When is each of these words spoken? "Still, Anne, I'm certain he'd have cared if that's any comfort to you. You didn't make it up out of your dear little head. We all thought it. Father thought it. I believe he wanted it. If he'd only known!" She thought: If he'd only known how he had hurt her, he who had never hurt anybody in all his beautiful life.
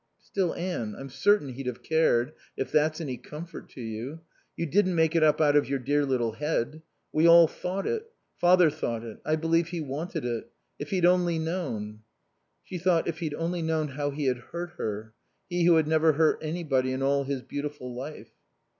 "Still, 0.19 0.55
Anne, 0.55 0.95
I'm 0.97 1.09
certain 1.11 1.49
he'd 1.49 1.67
have 1.67 1.83
cared 1.83 2.33
if 2.57 2.71
that's 2.71 2.99
any 2.99 3.17
comfort 3.17 3.69
to 3.73 3.81
you. 3.81 4.21
You 4.57 4.65
didn't 4.65 4.95
make 4.95 5.15
it 5.15 5.21
up 5.21 5.39
out 5.39 5.55
of 5.55 5.69
your 5.69 5.77
dear 5.77 6.07
little 6.07 6.31
head. 6.31 6.81
We 7.11 7.27
all 7.27 7.47
thought 7.47 7.85
it. 7.85 8.11
Father 8.39 8.71
thought 8.71 9.03
it. 9.03 9.19
I 9.23 9.35
believe 9.35 9.67
he 9.67 9.79
wanted 9.79 10.25
it. 10.25 10.49
If 10.79 10.89
he'd 10.89 11.05
only 11.05 11.37
known!" 11.37 11.99
She 12.63 12.79
thought: 12.79 13.07
If 13.07 13.19
he'd 13.19 13.35
only 13.35 13.61
known 13.61 13.89
how 13.89 14.09
he 14.09 14.25
had 14.25 14.37
hurt 14.39 14.71
her, 14.77 15.13
he 15.47 15.65
who 15.65 15.75
had 15.75 15.87
never 15.87 16.13
hurt 16.13 16.39
anybody 16.41 16.93
in 16.93 17.03
all 17.03 17.25
his 17.25 17.43
beautiful 17.43 17.93
life. 17.95 18.31